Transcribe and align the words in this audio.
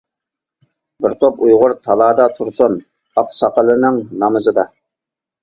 بىر 1.05 1.13
توپ 1.23 1.43
ئۇيغۇر 1.47 1.75
تالادا 1.89 2.25
تۇرسۇن، 2.39 2.79
ئاقساقىلىنىڭ 3.23 4.01
نامىزىدا. 4.25 4.69